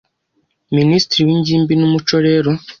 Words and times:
Minisitiri 0.77 1.21
w’Ingimbi 1.27 1.73
n’umuco 1.77 2.15
rero 2.27 2.49